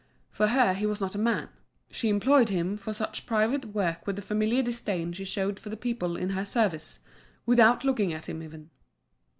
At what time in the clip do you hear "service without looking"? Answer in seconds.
6.43-8.11